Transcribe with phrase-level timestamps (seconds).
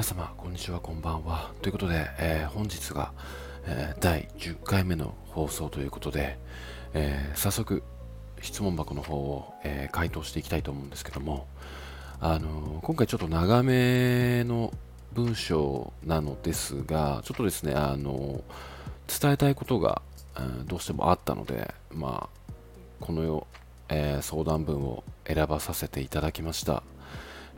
[0.00, 1.50] 皆様こんにちはこんばんは。
[1.60, 3.12] ということで、えー、本日が、
[3.66, 6.38] えー、第10回目の放送ということで、
[6.94, 7.82] えー、早速
[8.40, 11.46] 質問箱の方を、え回答していきたいと思うんですけども、
[12.18, 14.72] あの今回ちょっと長めの
[15.12, 18.42] 文章なのですがちょっとですねあの
[19.06, 20.00] 伝えたいことが、
[20.38, 22.52] えどうしてもあったのでまあ
[23.00, 23.46] このよ、
[23.90, 26.82] え相談文を選ばさせていただきました。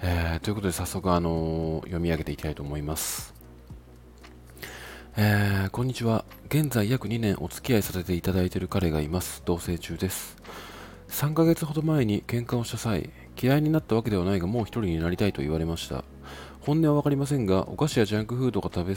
[0.04, 3.32] えー、ということで早速、あのー、読み上げていきたいと思います。
[5.16, 6.24] えー、こんにちは。
[6.48, 9.42] 現在約2年お付き合いさせていただいている彼がいます。
[9.44, 10.36] 同棲中です。
[11.06, 13.10] 3ヶ月ほど前に喧嘩をした際、
[13.40, 16.02] 嫌いになったわけではないがもう一人になりたいと言われました。
[16.62, 18.96] 本音は分かりませんが、お菓子やジャンクフードが食べ、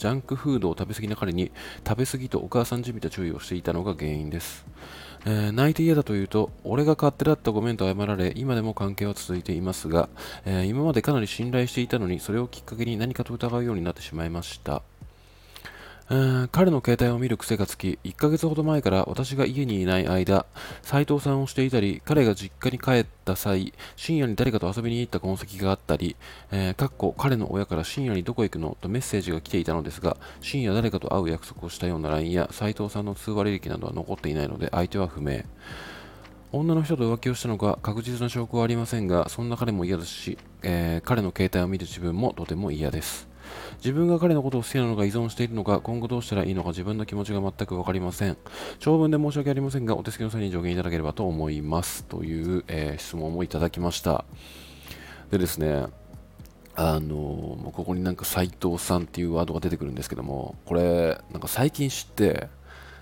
[0.00, 1.52] ジャンクフードを食べ過ぎな彼に
[1.86, 4.64] 食べ過ぎとお母さんじみた注意をしていたのが原因です。
[5.26, 10.08] えー、泣いて嫌だと言うと、俺が勝手だったごめんと謝られ、今でも関係は続いていますが、
[10.46, 14.82] えー、今までかなり信頼していたのに、それをきっかけに何かと疑うようになってしまいました。
[16.50, 20.44] 彼の携帯を見る癖がつき、1ヶ月ほど前から私が家にいない間、
[20.82, 26.16] 斉藤さんをしていたり、彼が実家に帰った際、深夜に誰かと遊びに行った痕跡があったり、
[26.50, 35.44] えー、かっこ彼の親から深夜にどこ行くのとメッセージが来ていたのですが、深夜誰かと会う約束をしたような LINE や斉藤さんの通話履歴などは残っていないので、相手は不明。
[36.50, 43.30] 女の人と浮気をしたのか確実な証拠はありませんが、そんな彼も嫌ですし、えー、彼の携帯を見る自分もとても嫌です。
[43.76, 48.36] 自分が彼のことを好きなのか依存しているのか、今後どうしたらいいのか自分の気持ちが全く分かりません。
[48.78, 52.04] 長文で申し訳ありませんが、お手すきの際に助言いただければと思います。
[52.04, 54.24] という、えー、質問もいただきました。
[55.30, 55.86] でですね、
[56.74, 62.48] あのもうここになんか斎藤さんっていうワードが出てくるんですけども、これ、なんか最近知って、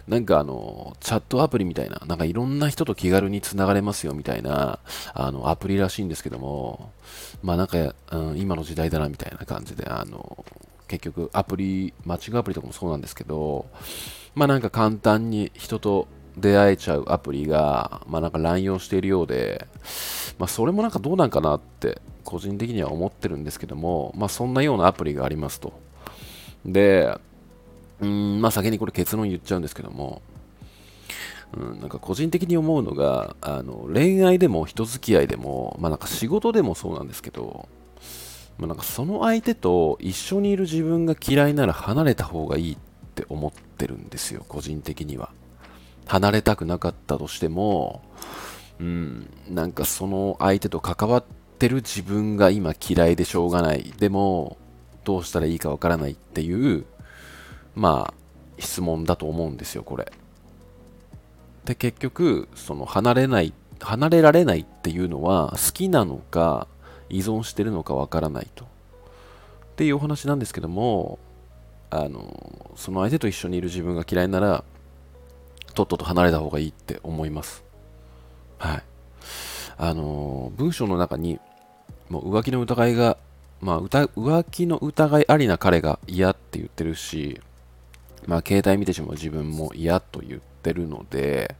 [0.08, 4.78] なんかあの、チャットアプリみたいな、なんかいろんな人と気軽に繋がれますよみたいな、
[5.12, 6.92] あの、アプリらしいんですけども、
[7.42, 10.46] まあなんか、うん、今の時代だなみたいな感じで、あの、
[10.88, 13.66] 結局アプリ、マッチングアプリとかもそうなんですけど、
[14.34, 16.08] まあなんか簡単に人と
[16.38, 19.66] 出会えちゃうアプリが、まあなんか乱用しているようで、
[20.38, 25.78] まあそれもなんかどうなんかなって個人的には思ってるんですけども、まあそんなようなアプリがありますと。
[26.64, 27.14] で、
[28.00, 30.22] うん、まあ先にこれ結論言っちゃうんですけども、
[31.56, 37.68] うん、なんか個人的に思うのが、あの恋愛でも人付き合いでも、まあなんか仕事でもそうなんですけど、
[38.58, 42.76] まあ、なんかその相手と一緒にいる自分が嫌いなら離れた方がいいっ
[43.14, 45.30] て思ってるんですよ、個人的には。
[46.06, 48.02] 離れたくなかったとしても、
[48.80, 51.24] うん、なんかその相手と関わっ
[51.58, 53.92] てる自分が今嫌いでしょうがない。
[53.98, 54.56] でも、
[55.04, 56.84] どうしたらいいかわからないっていう
[57.78, 58.14] まあ、
[58.58, 60.10] 質問だと思うんですよ、これ。
[61.64, 66.66] で、結局、その離れない、離れられないっていうのは、好きなのか、
[67.08, 68.64] 依存してるのかわからないと。
[68.64, 68.68] っ
[69.76, 71.20] ていうお話なんですけども、
[71.90, 74.64] あの、その相手と一緒にいる自分が嫌いなら、
[75.74, 77.62] とっとと離れた方がいいって思います。
[78.58, 78.82] はい。
[79.76, 81.38] あの、文章の中に、
[82.08, 83.18] もう浮気の疑いが、
[83.60, 87.40] まあ、浮気の疑いありな彼が嫌って言ってるし、
[88.26, 91.56] まあ、携帯見てしまう自分も嫌と言ってるので、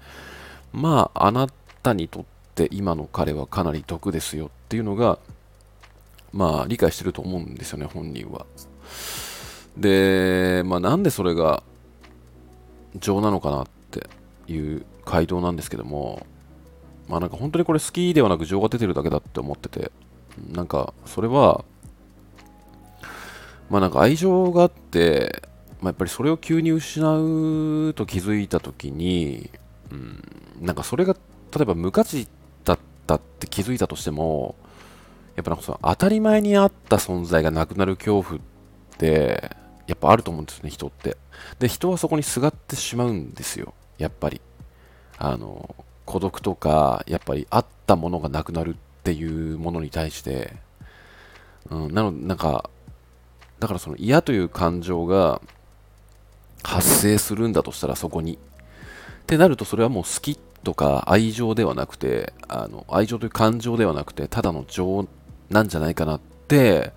[0.73, 1.49] まあ、あな
[1.83, 2.25] たにとっ
[2.55, 5.19] て今の彼はかなり毒ですよっていうのが、
[6.33, 8.47] まあ、理解してると思うんですよね、本人は。
[9.77, 11.63] で、まあ、なんでそれが
[12.97, 14.09] 情なのかなって
[14.53, 16.27] いう回答なんですけども、
[17.09, 19.91] まあ、なんか本当にこれ好きではなく情が出てるだけだって思ってて、
[20.53, 21.65] なんかそれは、
[23.71, 25.48] まあなんか愛情があって、
[25.81, 29.51] まあ、やっぱりそれを急に失うと気づいた時に、
[29.91, 30.23] うん、
[30.61, 32.29] なんかそれが例えば無価値
[32.65, 34.57] だったって気づいたとしても
[35.37, 38.41] やっぱなんかその当たり前にあった存在がなくなる恐怖っ
[38.99, 39.53] て
[39.87, 41.17] やっぱあると思うんですね人って。
[41.61, 44.41] で人はそこにすがってしまうんですよやっぱり。
[45.21, 45.75] あの
[46.05, 50.55] 孤独とかやっぱりあったものがなくなるっていうものに対して、
[51.71, 52.71] うん、なのでなんか
[53.59, 55.43] だからその嫌という感情が
[56.63, 58.35] 発生するんだとしたらそこに。
[58.35, 58.39] っ
[59.27, 65.07] てなるとそれはもう好きとか愛情ではなくて、あの愛情という感情ではなくて、ただの情
[65.51, 66.93] なんじゃないかなって、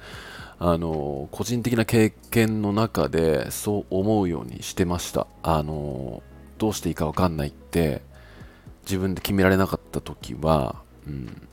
[0.59, 5.27] あの個人的な経験の中でそう思うようにしてました。
[5.43, 6.21] あの
[6.57, 8.03] どうしていいかわかんないって
[8.83, 10.75] 自分で決められなかった時は、
[11.07, 11.47] うん、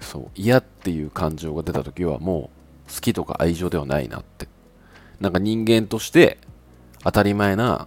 [0.00, 2.50] そう嫌っていう感情が出た時はも
[2.88, 4.48] う好きとか愛情ではないなって
[5.20, 6.38] なんか人間として
[7.04, 7.86] 当たり前な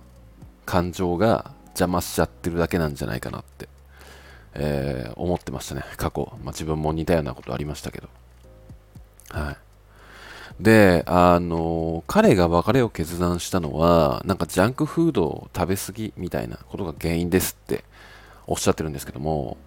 [0.66, 3.68] 感情が邪魔しちゃってるだけなんじゃないかなって、
[4.54, 6.32] えー、思ってましたね、過去。
[6.44, 8.10] まあ、自分も似たようなことありましたけど。
[9.30, 9.58] はい。
[10.60, 17.84] で、あの、彼が別れを決断したのは、なんかジャンクフードを食べ過ぎみたいなことが原因ですって
[18.48, 19.58] おっしゃってるんですけども、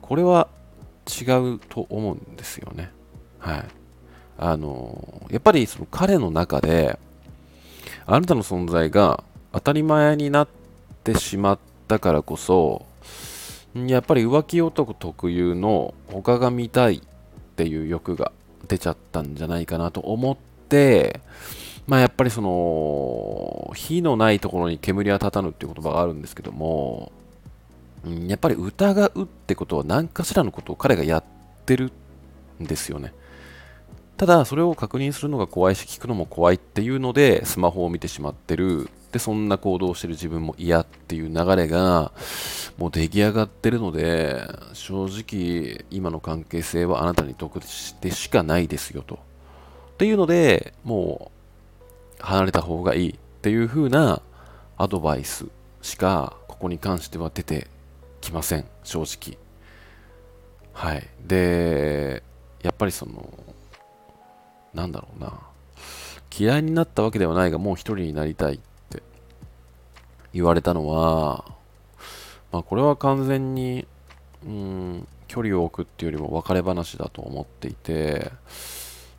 [0.00, 0.48] これは
[1.06, 2.90] 違うと思うんですよね。
[3.38, 3.64] はい。
[4.38, 6.98] あの、やっぱりその彼の中で、
[8.06, 9.22] あなたの存在が
[9.52, 10.48] 当たり前になっ
[11.04, 11.58] てしまっ
[11.88, 12.86] たからこそ、
[13.74, 17.00] やっぱり浮気男特有の他が見たいっ
[17.56, 18.32] ていう欲が
[18.68, 20.36] 出ちゃったんじゃないかなと思っ
[20.68, 21.20] て、
[21.86, 27.12] まあやっぱりその、火のないところに煙は立たぬっていう言葉があるんですけども、
[28.26, 31.24] やっぱり疑うってことは何かしらのことを彼がやっ
[31.66, 31.92] てる
[32.60, 33.12] んですよね。
[34.16, 38.88] ただ、それを確認するのが怖いし、聞くのも怖いっていうので、スマホを見てしまってる。
[39.10, 42.12] で、そんな行動をしてる自分も嫌っていう流れが、
[42.78, 44.42] もう出来上がってるので、
[44.74, 49.16] 正直、今の関係性はあなたに得してしかないですよと。
[49.94, 51.30] っていうので、も
[52.20, 54.22] う、離れた方がいいっていう風な
[54.78, 55.46] アドバイス
[55.82, 57.66] しか、ここに関しては出て
[58.20, 59.36] きません、正直。
[60.72, 61.06] はい。
[61.26, 62.22] で、
[62.62, 63.28] やっぱりその、
[64.74, 65.32] なんだろうな。
[66.36, 68.58] 嫌いになったわけではないが、もう一人になりたいっ
[68.90, 69.02] て
[70.32, 71.44] 言われたのは、
[72.50, 73.86] まあ、これは完全に、
[74.46, 78.32] うん、距離を置くっていうよりも別れ話だと思っていて、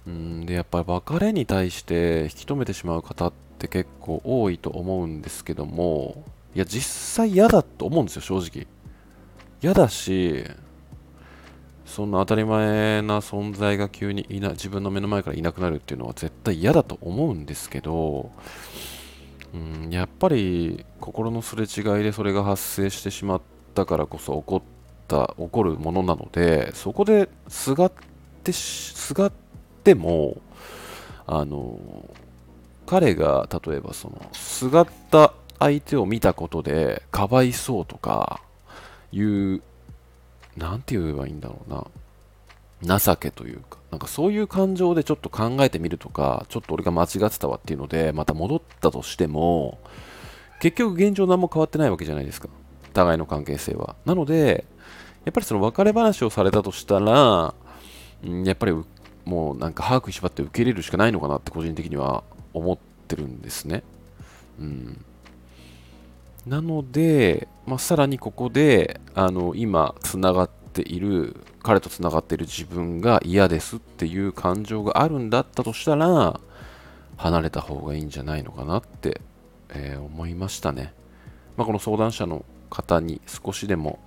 [0.08, 6.24] うん、で、やっぱり別れに対して引き止めてしまう方って結構多いと思うんですけども、
[6.56, 8.68] いや、実際嫌だと思うんですよ、正直。
[9.62, 10.44] 嫌だし、
[11.94, 18.32] そんな当たり前な存在が急にいな自分の目の前からいなくなるっていうのは絶対嫌だと思うんですけど、
[19.54, 23.42] うん、やっぱり心のすれ違いでそれが発生してしまっ
[23.76, 24.62] たからこそ起こっ
[25.08, 27.92] た起こるものなのでそこですがっ
[28.44, 29.32] てすがっ
[29.84, 30.42] ても
[31.28, 31.78] あの
[32.88, 38.42] 彼が例えばそのすがった相手を見たことでかわいそうとか
[39.12, 39.62] いう
[40.58, 43.00] 何て言えばいいんだろうな。
[43.00, 43.78] 情けというか。
[43.92, 49.78] なんかそういう感情でちょっと考えてみるとかちょっと俺が間違ってたわっていうのでまた戻ったとしても
[50.60, 52.50] 結局現状何も変わってないわけじゃないですか。
[52.94, 53.96] 互いの関係性は。
[54.06, 54.66] なので
[55.26, 57.54] やっぱりその別れ話をされたとしたら、
[58.24, 58.74] やっぱり
[59.26, 62.24] もうなんか歯食いしばって受け入れるしかないのかなって個人的には
[62.54, 62.78] 思っ
[63.08, 63.84] てるんですね。
[64.60, 65.06] うん。
[66.46, 76.40] なので、まあ、さらにここであの今つながっている彼とつながっている自分が嫌ですっていう感情があるんだったとしたら
[77.16, 79.22] 離れた方がいいんじゃないのかなって、
[79.70, 80.94] えー、思いましたね、
[81.56, 84.00] まあ、この相談者の方に少しでも、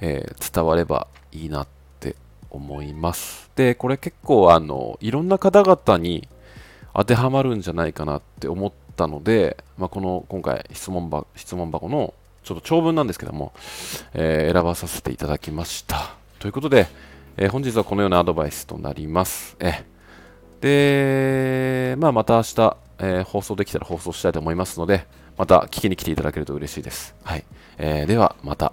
[0.00, 1.68] えー、伝わればいいなっ
[2.00, 2.16] て
[2.50, 3.50] 思います。
[3.56, 6.28] でこれ結構あのいろんな方々に
[6.92, 12.14] 当てはまるんじゃないかなって思ってったので、まあ、この今回質問箱質問箱の
[12.44, 13.52] ちょっと長文なんですけども、
[14.14, 16.14] えー、選ばさせていただきました。
[16.38, 16.86] ということで、
[17.36, 19.56] えー、本日はこのようなアドバイスとなります。
[19.58, 19.84] え
[20.60, 25.06] で、まあ、また明日、えー、放送できたら放送したいと思いますので、
[25.36, 27.14] また聞きに来ていただけると嬉しいです。
[27.24, 27.44] はい。
[27.78, 28.72] えー、では、また。